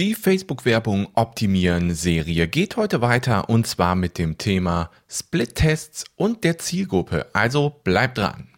[0.00, 6.58] Die Facebook-Werbung optimieren Serie geht heute weiter und zwar mit dem Thema Split-Tests und der
[6.58, 7.26] Zielgruppe.
[7.32, 8.48] Also bleibt dran.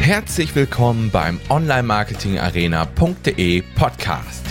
[0.00, 4.49] Herzlich willkommen beim Online-Marketing-Arena.de Podcast.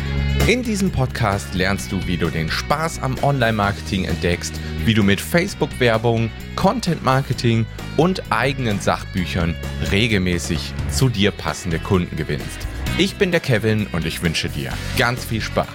[0.50, 5.21] In diesem Podcast lernst du, wie du den Spaß am Online-Marketing entdeckst, wie du mit
[5.21, 9.55] Facebook-Werbung, Content-Marketing und eigenen Sachbüchern
[9.91, 12.65] regelmäßig zu dir passende Kunden gewinnst.
[12.97, 15.68] Ich bin der Kevin und ich wünsche dir ganz viel Spaß.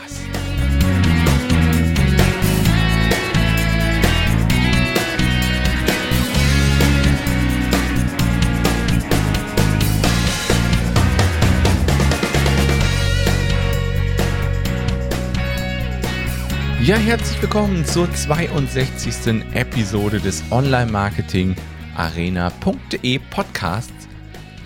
[16.84, 19.42] Ja, herzlich willkommen zur 62.
[19.54, 21.56] Episode des Online-Marketing
[21.96, 24.06] Arena.de Podcasts.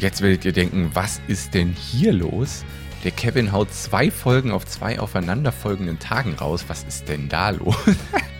[0.00, 2.64] Jetzt werdet ihr denken, was ist denn hier los?
[3.04, 6.64] Der Kevin haut zwei Folgen auf zwei aufeinanderfolgenden Tagen raus.
[6.66, 7.76] Was ist denn da los?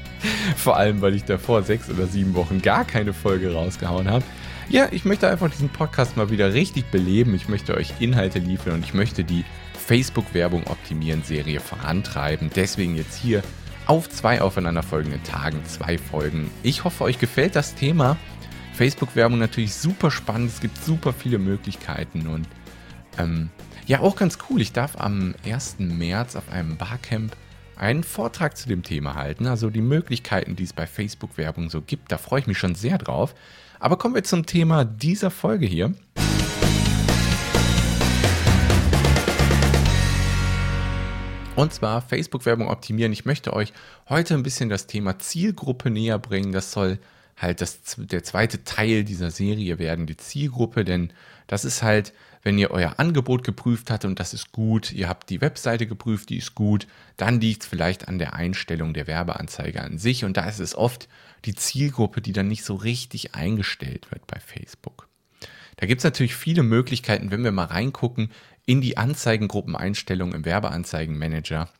[0.57, 4.25] Vor allem, weil ich davor sechs oder sieben Wochen gar keine Folge rausgehauen habe.
[4.69, 7.33] Ja, ich möchte einfach diesen Podcast mal wieder richtig beleben.
[7.37, 9.45] Ich möchte euch Inhalte liefern und ich möchte die
[9.87, 12.51] Facebook-Werbung optimieren Serie vorantreiben.
[12.57, 13.45] Deswegen jetzt hier
[13.89, 16.51] auf zwei aufeinanderfolgenden Tagen zwei Folgen.
[16.63, 18.17] Ich hoffe, euch gefällt das Thema.
[18.75, 20.51] Facebook-Werbung natürlich super spannend.
[20.51, 22.47] Es gibt super viele Möglichkeiten und
[23.19, 23.49] ähm,
[23.87, 24.61] ja, auch ganz cool.
[24.61, 25.77] Ich darf am 1.
[25.79, 27.35] März auf einem Barcamp
[27.77, 29.47] einen Vortrag zu dem Thema halten.
[29.47, 32.13] Also die Möglichkeiten, die es bei Facebook-Werbung so gibt.
[32.13, 33.35] Da freue ich mich schon sehr drauf.
[33.81, 35.95] Aber kommen wir zum Thema dieser Folge hier.
[41.59, 43.13] Und zwar Facebook-Werbung optimieren.
[43.13, 43.73] Ich möchte euch
[44.09, 46.53] heute ein bisschen das Thema Zielgruppe näher bringen.
[46.53, 47.01] Das soll
[47.37, 51.13] halt das, der zweite Teil dieser Serie werden, die Zielgruppe, denn
[51.49, 52.13] das ist halt,
[52.45, 56.29] wenn ihr euer Angebot geprüft habt und das ist gut, ihr habt die Webseite geprüft,
[56.29, 56.87] die ist gut,
[57.17, 60.77] dann liegt es vielleicht an der Einstellung der Werbeanzeige an sich und da ist es
[60.77, 61.09] oft
[61.45, 65.09] die Zielgruppe, die dann nicht so richtig eingestellt wird bei Facebook.
[65.75, 68.31] Da gibt es natürlich viele Möglichkeiten, wenn wir mal reingucken
[68.69, 71.71] in die Anzeigengruppeneinstellung im Werbeanzeigenmanager.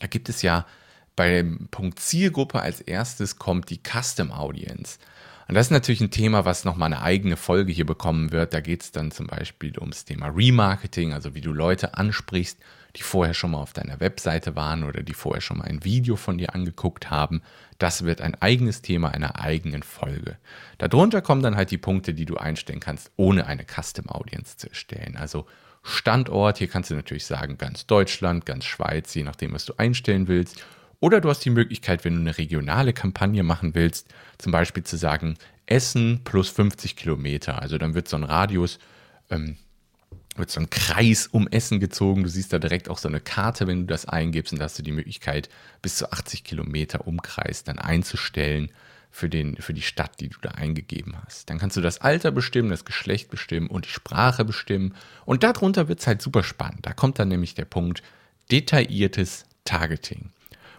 [0.00, 0.66] Da gibt es ja
[1.14, 4.98] bei dem Punkt Zielgruppe als erstes kommt die Custom Audience.
[5.46, 8.52] Und das ist natürlich ein Thema, was nochmal eine eigene Folge hier bekommen wird.
[8.52, 12.58] Da geht es dann zum Beispiel ums Thema Remarketing, also wie du Leute ansprichst,
[12.96, 16.16] die vorher schon mal auf deiner Webseite waren oder die vorher schon mal ein Video
[16.16, 17.42] von dir angeguckt haben.
[17.78, 20.36] Das wird ein eigenes Thema einer eigenen Folge.
[20.78, 24.68] Darunter kommen dann halt die Punkte, die du einstellen kannst, ohne eine Custom Audience zu
[24.68, 25.16] erstellen.
[25.16, 25.46] Also
[25.82, 26.58] Standort.
[26.58, 30.64] Hier kannst du natürlich sagen, ganz Deutschland, ganz Schweiz, je nachdem, was du einstellen willst.
[31.00, 34.08] Oder du hast die Möglichkeit, wenn du eine regionale Kampagne machen willst,
[34.38, 37.62] zum Beispiel zu sagen, Essen plus 50 Kilometer.
[37.62, 38.78] Also dann wird so ein Radius,
[39.30, 39.56] ähm,
[40.34, 42.22] wird so ein Kreis um Essen gezogen.
[42.22, 44.52] Du siehst da direkt auch so eine Karte, wenn du das eingibst.
[44.52, 45.48] Und da hast du die Möglichkeit,
[45.82, 48.70] bis zu 80 Kilometer Umkreis dann einzustellen
[49.10, 51.50] für, den, für die Stadt, die du da eingegeben hast.
[51.50, 54.94] Dann kannst du das Alter bestimmen, das Geschlecht bestimmen und die Sprache bestimmen.
[55.24, 56.86] Und darunter wird es halt super spannend.
[56.86, 58.02] Da kommt dann nämlich der Punkt
[58.50, 60.30] detailliertes Targeting.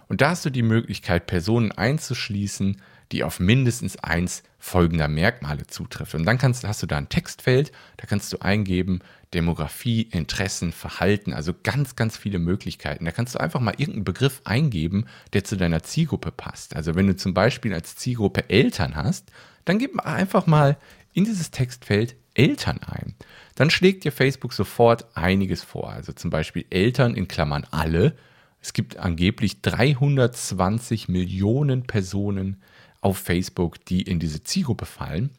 [0.07, 2.81] Und da hast du die Möglichkeit, Personen einzuschließen,
[3.12, 6.22] die auf mindestens eins folgender Merkmale zutreffen.
[6.22, 9.00] Und dann kannst, hast du da ein Textfeld, da kannst du eingeben,
[9.34, 13.06] Demografie, Interessen, Verhalten, also ganz, ganz viele Möglichkeiten.
[13.06, 16.75] Da kannst du einfach mal irgendeinen Begriff eingeben, der zu deiner Zielgruppe passt.
[16.75, 19.31] Also wenn du zum Beispiel als Zielgruppe Eltern hast,
[19.66, 20.78] dann gib einfach mal
[21.14, 23.16] in dieses Textfeld Eltern ein.
[23.56, 25.92] Dann schlägt dir Facebook sofort einiges vor.
[25.92, 28.16] Also zum Beispiel Eltern in Klammern alle.
[28.62, 32.62] Es gibt angeblich 320 Millionen Personen
[33.02, 35.30] auf Facebook, die in diese Zielgruppe fallen.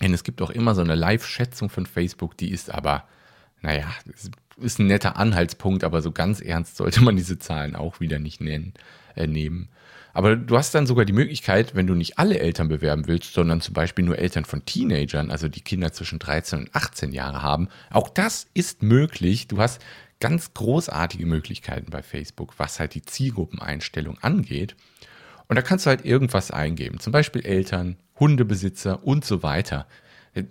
[0.00, 3.04] Denn es gibt auch immer so eine Live-Schätzung von Facebook, die ist aber
[3.62, 3.92] naja,
[4.58, 8.40] ist ein netter Anhaltspunkt, aber so ganz ernst sollte man diese Zahlen auch wieder nicht
[8.40, 8.74] nennen,
[9.14, 9.68] äh, nehmen.
[10.14, 13.60] Aber du hast dann sogar die Möglichkeit, wenn du nicht alle Eltern bewerben willst, sondern
[13.60, 17.68] zum Beispiel nur Eltern von Teenagern, also die Kinder zwischen 13 und 18 Jahre haben,
[17.90, 19.46] auch das ist möglich.
[19.46, 19.80] Du hast
[20.18, 24.74] ganz großartige Möglichkeiten bei Facebook, was halt die Zielgruppeneinstellung angeht.
[25.48, 29.86] Und da kannst du halt irgendwas eingeben, zum Beispiel Eltern, Hundebesitzer und so weiter.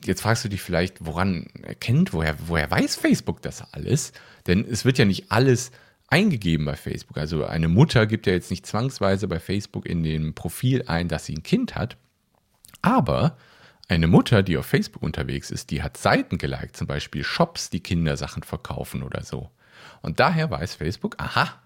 [0.03, 4.11] Jetzt fragst du dich vielleicht, woran erkennt, woher, woher weiß Facebook das alles?
[4.47, 5.71] Denn es wird ja nicht alles
[6.07, 7.17] eingegeben bei Facebook.
[7.17, 11.25] Also eine Mutter gibt ja jetzt nicht zwangsweise bei Facebook in dem Profil ein, dass
[11.25, 11.97] sie ein Kind hat.
[12.81, 13.37] Aber
[13.87, 17.81] eine Mutter, die auf Facebook unterwegs ist, die hat Seiten geliked, zum Beispiel Shops, die
[17.81, 19.51] Kindersachen verkaufen oder so.
[20.01, 21.61] Und daher weiß Facebook, aha,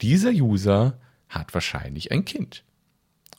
[0.00, 0.98] dieser User
[1.28, 2.64] hat wahrscheinlich ein Kind.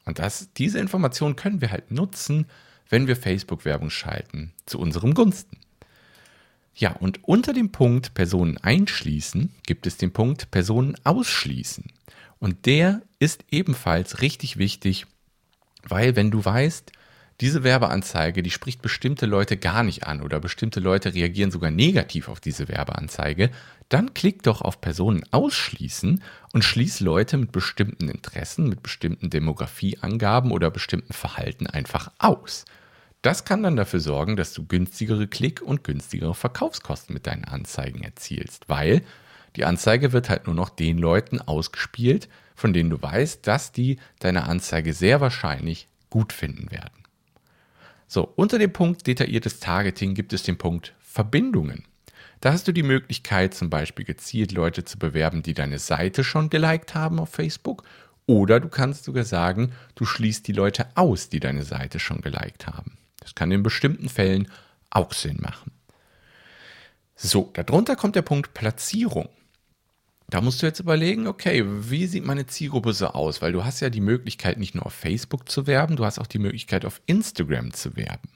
[0.06, 2.48] Und das, diese Information können wir halt nutzen,
[2.89, 5.57] wenn wir Facebook-Werbung schalten, zu unserem Gunsten.
[6.74, 11.86] Ja, und unter dem Punkt Personen einschließen gibt es den Punkt Personen ausschließen.
[12.39, 15.06] Und der ist ebenfalls richtig wichtig,
[15.83, 16.92] weil wenn du weißt,
[17.42, 22.30] diese Werbeanzeige, die spricht bestimmte Leute gar nicht an oder bestimmte Leute reagieren sogar negativ
[22.30, 23.50] auf diese Werbeanzeige,
[23.90, 26.22] dann klick doch auf Personen ausschließen
[26.54, 32.66] und schließ Leute mit bestimmten Interessen, mit bestimmten Demografieangaben oder bestimmten Verhalten einfach aus.
[33.24, 38.04] Das kann dann dafür sorgen, dass du günstigere Klick- und günstigere Verkaufskosten mit deinen Anzeigen
[38.04, 39.02] erzielst, weil
[39.56, 43.98] die Anzeige wird halt nur noch den Leuten ausgespielt, von denen du weißt, dass die
[44.20, 47.00] deine Anzeige sehr wahrscheinlich gut finden werden.
[48.13, 51.86] So, unter dem Punkt detailliertes Targeting gibt es den Punkt Verbindungen.
[52.42, 56.50] Da hast du die Möglichkeit, zum Beispiel gezielt Leute zu bewerben, die deine Seite schon
[56.50, 57.84] geliked haben auf Facebook.
[58.25, 62.68] Oder du kannst sogar sagen, du schließt die Leute aus, die deine Seite schon geliked
[62.68, 62.98] haben.
[63.22, 64.52] Das kann in bestimmten Fällen
[64.90, 65.72] auch Sinn machen.
[67.16, 69.30] So, darunter kommt der Punkt Platzierung.
[70.31, 73.42] Da musst du jetzt überlegen, okay, wie sieht meine Zielgruppe so aus?
[73.42, 76.28] Weil du hast ja die Möglichkeit, nicht nur auf Facebook zu werben, du hast auch
[76.28, 78.30] die Möglichkeit, auf Instagram zu werben.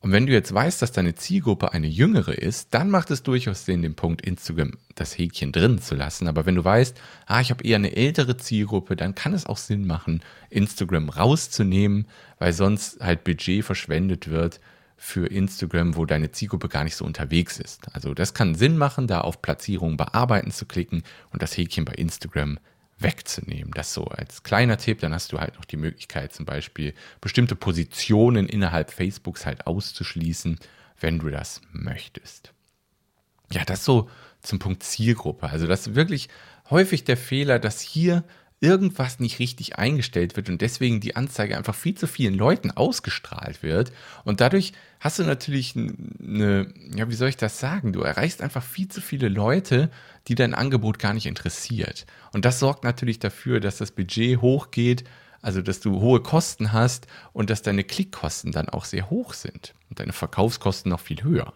[0.00, 3.64] Und wenn du jetzt weißt, dass deine Zielgruppe eine jüngere ist, dann macht es durchaus
[3.64, 6.28] Sinn, den Punkt Instagram das Häkchen drin zu lassen.
[6.28, 9.56] Aber wenn du weißt, ah, ich habe eher eine ältere Zielgruppe, dann kann es auch
[9.56, 10.20] Sinn machen,
[10.50, 12.06] Instagram rauszunehmen,
[12.38, 14.60] weil sonst halt Budget verschwendet wird
[15.04, 17.94] für Instagram, wo deine Zielgruppe gar nicht so unterwegs ist.
[17.94, 21.92] Also das kann Sinn machen, da auf Platzierung bearbeiten zu klicken und das Häkchen bei
[21.92, 22.58] Instagram
[22.98, 23.70] wegzunehmen.
[23.74, 25.00] Das so als kleiner Tipp.
[25.00, 30.58] Dann hast du halt noch die Möglichkeit, zum Beispiel bestimmte Positionen innerhalb Facebooks halt auszuschließen,
[30.98, 32.54] wenn du das möchtest.
[33.52, 34.08] Ja, das so
[34.40, 35.50] zum Punkt Zielgruppe.
[35.50, 36.30] Also das ist wirklich
[36.70, 38.24] häufig der Fehler, dass hier
[38.60, 43.62] irgendwas nicht richtig eingestellt wird und deswegen die Anzeige einfach viel zu vielen Leuten ausgestrahlt
[43.62, 43.92] wird.
[44.24, 47.92] Und dadurch hast du natürlich eine, ja, wie soll ich das sagen?
[47.92, 49.90] Du erreichst einfach viel zu viele Leute,
[50.28, 52.06] die dein Angebot gar nicht interessiert.
[52.32, 55.04] Und das sorgt natürlich dafür, dass das Budget hochgeht,
[55.42, 59.74] also dass du hohe Kosten hast und dass deine Klickkosten dann auch sehr hoch sind
[59.90, 61.52] und deine Verkaufskosten noch viel höher.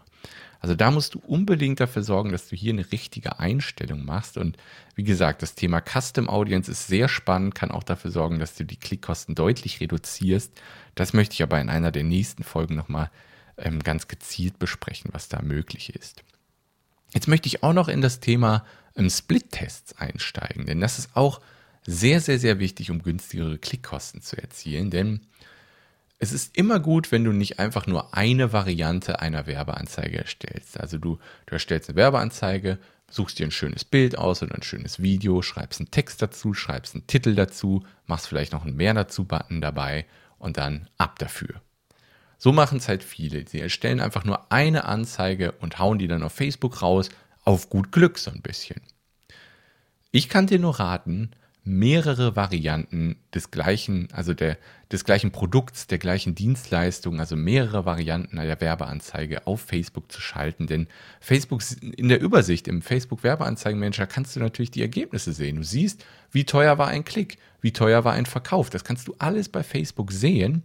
[0.60, 4.36] Also da musst du unbedingt dafür sorgen, dass du hier eine richtige Einstellung machst.
[4.36, 4.56] Und
[4.96, 8.64] wie gesagt, das Thema Custom Audience ist sehr spannend, kann auch dafür sorgen, dass du
[8.64, 10.52] die Klickkosten deutlich reduzierst.
[10.94, 13.10] Das möchte ich aber in einer der nächsten Folgen nochmal
[13.56, 16.24] ähm, ganz gezielt besprechen, was da möglich ist.
[17.14, 18.64] Jetzt möchte ich auch noch in das Thema
[18.96, 21.40] ähm, Split-Tests einsteigen, denn das ist auch
[21.86, 25.20] sehr, sehr, sehr wichtig, um günstigere Klickkosten zu erzielen, denn
[26.18, 30.78] es ist immer gut, wenn du nicht einfach nur eine Variante einer Werbeanzeige erstellst.
[30.78, 32.78] Also du, du erstellst eine Werbeanzeige,
[33.08, 36.94] suchst dir ein schönes Bild aus oder ein schönes Video, schreibst einen Text dazu, schreibst
[36.94, 40.06] einen Titel dazu, machst vielleicht noch einen Mehr dazu Button dabei
[40.38, 41.62] und dann ab dafür.
[42.36, 43.46] So machen es halt viele.
[43.46, 47.10] Sie erstellen einfach nur eine Anzeige und hauen die dann auf Facebook raus,
[47.44, 48.80] auf gut Glück so ein bisschen.
[50.10, 51.30] Ich kann dir nur raten,
[51.68, 54.56] mehrere Varianten des gleichen, also der,
[54.90, 60.66] des gleichen Produkts, der gleichen Dienstleistung, also mehrere Varianten der Werbeanzeige auf Facebook zu schalten.
[60.66, 60.88] Denn
[61.20, 65.56] Facebook in der Übersicht im Facebook Werbeanzeigenmanager kannst du natürlich die Ergebnisse sehen.
[65.56, 68.70] Du siehst, wie teuer war ein Klick, wie teuer war ein Verkauf.
[68.70, 70.62] Das kannst du alles bei Facebook sehen.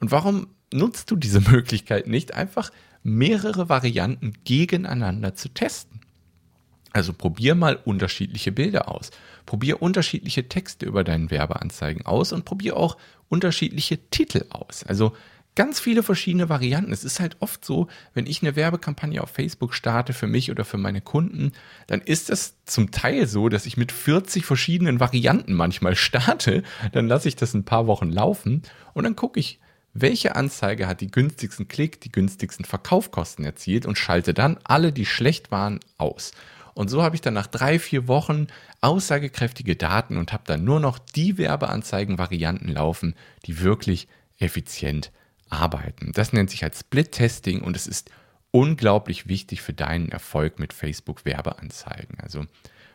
[0.00, 2.70] Und warum nutzt du diese Möglichkeit nicht, einfach
[3.02, 6.00] mehrere Varianten gegeneinander zu testen?
[6.96, 9.10] Also probier mal unterschiedliche Bilder aus.
[9.44, 12.96] Probier unterschiedliche Texte über deinen Werbeanzeigen aus und probier auch
[13.28, 14.82] unterschiedliche Titel aus.
[14.82, 15.14] Also
[15.56, 16.94] ganz viele verschiedene Varianten.
[16.94, 20.64] Es ist halt oft so, wenn ich eine Werbekampagne auf Facebook starte für mich oder
[20.64, 21.52] für meine Kunden,
[21.86, 26.62] dann ist das zum Teil so, dass ich mit 40 verschiedenen Varianten manchmal starte.
[26.92, 28.62] Dann lasse ich das ein paar Wochen laufen
[28.94, 29.60] und dann gucke ich,
[29.92, 35.06] welche Anzeige hat die günstigsten Klick, die günstigsten Verkaufkosten erzielt und schalte dann alle, die
[35.06, 36.32] schlecht waren, aus.
[36.76, 38.48] Und so habe ich dann nach drei, vier Wochen
[38.82, 43.14] aussagekräftige Daten und habe dann nur noch die Werbeanzeigen-Varianten laufen,
[43.46, 45.10] die wirklich effizient
[45.48, 46.12] arbeiten.
[46.12, 48.10] Das nennt sich halt Split-Testing und es ist
[48.50, 52.20] unglaublich wichtig für deinen Erfolg mit Facebook-Werbeanzeigen.
[52.20, 52.44] Also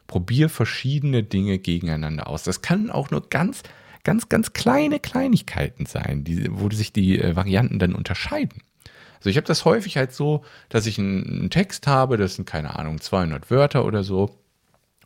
[0.05, 2.43] probier verschiedene Dinge gegeneinander aus.
[2.43, 3.63] Das kann auch nur ganz,
[4.03, 8.61] ganz, ganz kleine Kleinigkeiten sein, die, wo sich die äh, Varianten dann unterscheiden.
[9.21, 12.77] Also ich habe das häufig halt so, dass ich einen, Text habe, das sind keine
[12.79, 14.35] Ahnung 200 Wörter oder so.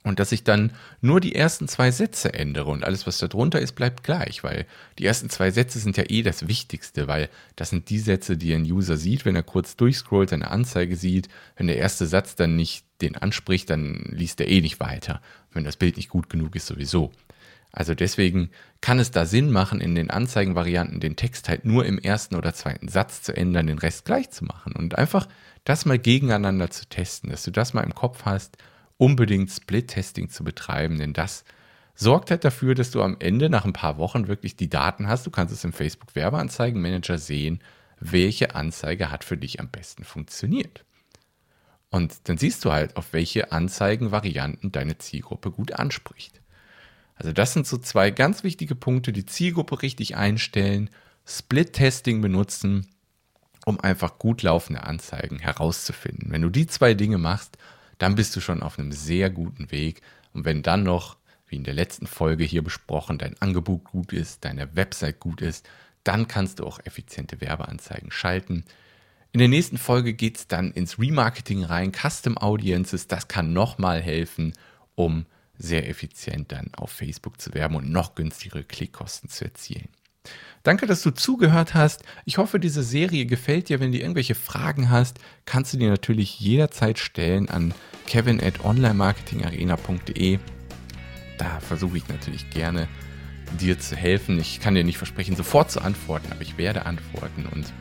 [0.03, 3.59] und dass ich dann nur die ersten zwei Sätze ändere und alles, was da drunter
[3.59, 4.67] ist, bleibt gleich, weil
[4.99, 8.53] die ersten zwei Sätze sind ja eh das Wichtigste, weil das sind die Sätze, die
[8.53, 11.27] ein User sieht, wenn er kurz durchscrollt, seine Anzeige sieht.
[11.57, 15.21] Wenn der erste Satz dann nicht den anspricht, dann liest er eh nicht weiter.
[15.51, 17.11] Wenn das Bild nicht gut genug ist, sowieso.
[17.75, 21.99] Also deswegen kann es da Sinn machen, in den Anzeigenvarianten den Text halt nur im
[21.99, 25.27] ersten oder zweiten Satz zu ändern, den Rest gleich zu machen und einfach
[25.65, 28.57] das mal gegeneinander zu testen, dass du das mal im Kopf hast
[28.97, 31.43] unbedingt Split-Testing zu betreiben, denn das
[31.95, 35.25] sorgt halt dafür, dass du am Ende nach ein paar Wochen wirklich die Daten hast.
[35.25, 37.59] Du kannst es im Facebook Werbeanzeigenmanager sehen,
[37.99, 40.85] welche Anzeige hat für dich am besten funktioniert.
[41.89, 46.41] Und dann siehst du halt, auf welche Anzeigenvarianten deine Zielgruppe gut anspricht.
[47.15, 50.89] Also das sind so zwei ganz wichtige Punkte, die Zielgruppe richtig einstellen,
[51.25, 52.87] Split-Testing benutzen,
[53.65, 56.31] um einfach gut laufende Anzeigen herauszufinden.
[56.31, 57.57] Wenn du die zwei Dinge machst,
[57.97, 60.01] dann bist du schon auf einem sehr guten Weg.
[60.33, 61.17] Und wenn dann noch,
[61.47, 65.67] wie in der letzten Folge hier besprochen, dein Angebot gut ist, deine Website gut ist,
[66.03, 68.65] dann kannst du auch effiziente Werbeanzeigen schalten.
[69.31, 74.01] In der nächsten Folge geht es dann ins Remarketing rein, Custom Audiences, das kann nochmal
[74.01, 74.53] helfen,
[74.95, 75.25] um
[75.57, 79.89] sehr effizient dann auf Facebook zu werben und noch günstigere Klickkosten zu erzielen.
[80.63, 82.01] Danke, dass du zugehört hast.
[82.25, 83.79] Ich hoffe, diese Serie gefällt dir.
[83.79, 87.73] Wenn du irgendwelche Fragen hast, kannst du dir natürlich jederzeit stellen an
[88.07, 90.39] kevin at onlinemarketingarena.de.
[91.37, 92.87] Da versuche ich natürlich gerne
[93.59, 94.39] dir zu helfen.
[94.39, 97.45] Ich kann dir nicht versprechen, sofort zu antworten, aber ich werde antworten.
[97.45, 97.71] Und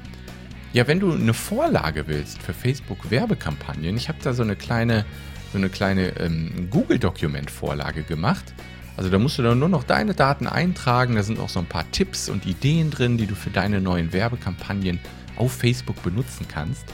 [0.75, 5.05] ja, wenn du eine Vorlage willst für Facebook-Werbekampagnen, ich habe da so eine kleine,
[5.53, 8.53] so eine kleine ähm, Google-Dokument-Vorlage gemacht.
[8.97, 11.15] Also da musst du dann nur noch deine Daten eintragen.
[11.15, 14.13] Da sind auch so ein paar Tipps und Ideen drin, die du für deine neuen
[14.13, 14.99] Werbekampagnen
[15.37, 16.87] auf Facebook benutzen kannst.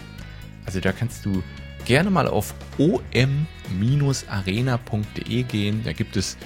[0.67, 1.43] Also da kannst du
[1.87, 3.33] gerne mal auf om-arena.de
[5.45, 5.81] gehen.
[5.85, 6.37] Da gibt es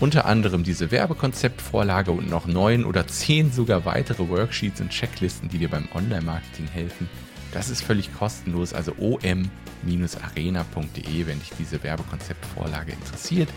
[0.00, 5.58] unter anderem diese Werbekonzeptvorlage und noch neun oder zehn sogar weitere Worksheets und Checklisten, die
[5.58, 7.08] dir beim Online-Marketing helfen.
[7.52, 9.26] Das ist völlig kostenlos, also om-arena.de,
[11.26, 13.50] wenn dich diese Werbekonzeptvorlage interessiert.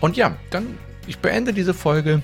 [0.00, 2.22] Und ja, dann, ich beende diese Folge.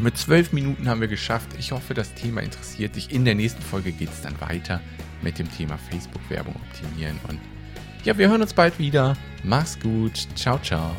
[0.00, 1.48] Mit zwölf Minuten haben wir geschafft.
[1.58, 3.10] Ich hoffe, das Thema interessiert dich.
[3.12, 4.80] In der nächsten Folge geht es dann weiter
[5.20, 7.18] mit dem Thema Facebook-Werbung optimieren.
[7.28, 7.40] Und
[8.04, 9.16] ja, wir hören uns bald wieder.
[9.42, 10.28] Mach's gut.
[10.36, 10.94] Ciao, ciao.